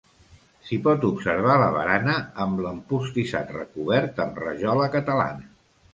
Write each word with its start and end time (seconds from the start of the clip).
S'hi 0.69 0.77
pot 0.87 1.03
observar 1.09 1.57
la 1.63 1.67
barana 1.75 2.15
amb 2.45 2.63
l'empostissat 2.67 3.53
recobert 3.59 4.23
amb 4.27 4.45
rajola 4.47 4.89
catalana. 4.97 5.51